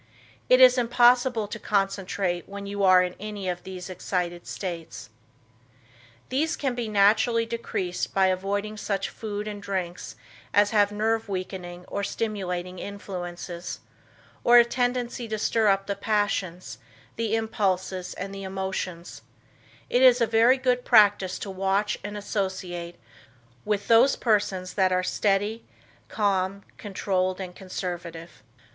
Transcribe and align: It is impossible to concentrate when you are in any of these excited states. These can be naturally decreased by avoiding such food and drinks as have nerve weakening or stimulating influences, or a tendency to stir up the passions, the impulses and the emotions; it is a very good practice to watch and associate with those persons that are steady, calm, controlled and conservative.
It 0.49 0.59
is 0.59 0.79
impossible 0.79 1.47
to 1.47 1.59
concentrate 1.59 2.49
when 2.49 2.65
you 2.65 2.81
are 2.83 3.03
in 3.03 3.13
any 3.19 3.47
of 3.47 3.61
these 3.61 3.87
excited 3.87 4.47
states. 4.47 5.11
These 6.29 6.55
can 6.55 6.73
be 6.73 6.87
naturally 6.87 7.45
decreased 7.45 8.11
by 8.11 8.25
avoiding 8.25 8.77
such 8.77 9.09
food 9.09 9.47
and 9.47 9.61
drinks 9.61 10.15
as 10.55 10.71
have 10.71 10.91
nerve 10.91 11.29
weakening 11.29 11.85
or 11.87 12.03
stimulating 12.03 12.79
influences, 12.79 13.79
or 14.43 14.57
a 14.57 14.65
tendency 14.65 15.27
to 15.27 15.37
stir 15.37 15.67
up 15.67 15.85
the 15.85 15.95
passions, 15.95 16.79
the 17.15 17.35
impulses 17.35 18.15
and 18.15 18.33
the 18.33 18.41
emotions; 18.41 19.21
it 19.87 20.01
is 20.01 20.19
a 20.19 20.25
very 20.25 20.57
good 20.57 20.83
practice 20.83 21.37
to 21.37 21.51
watch 21.51 21.99
and 22.03 22.17
associate 22.17 22.95
with 23.65 23.87
those 23.87 24.15
persons 24.15 24.73
that 24.73 24.91
are 24.91 25.03
steady, 25.03 25.63
calm, 26.09 26.63
controlled 26.79 27.39
and 27.39 27.55
conservative. 27.55 28.41